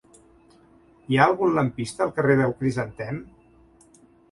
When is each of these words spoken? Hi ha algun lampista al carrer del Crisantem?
Hi 1.11 1.19
ha 1.19 1.27
algun 1.33 1.53
lampista 1.59 2.05
al 2.07 2.15
carrer 2.17 2.39
del 2.41 2.57
Crisantem? 2.63 3.23